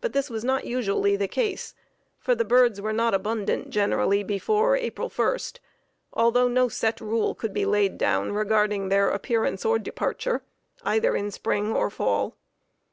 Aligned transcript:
But 0.00 0.12
this 0.12 0.30
was 0.30 0.44
not 0.44 0.64
usually 0.64 1.16
the 1.16 1.26
case, 1.26 1.74
for 2.20 2.36
the 2.36 2.44
birds 2.44 2.80
were 2.80 2.92
not 2.92 3.14
abundant 3.14 3.70
generally 3.70 4.22
before 4.22 4.76
April 4.76 5.08
1, 5.10 5.38
although 6.12 6.46
no 6.46 6.68
set 6.68 7.00
rule 7.00 7.34
could 7.34 7.52
be 7.52 7.66
laid 7.66 7.98
down 7.98 8.30
regarding 8.30 8.90
their 8.90 9.08
appearance 9.08 9.64
or 9.64 9.80
departure 9.80 10.44
either 10.84 11.16
in 11.16 11.32
spring 11.32 11.72
or 11.74 11.90
fall. 11.90 12.36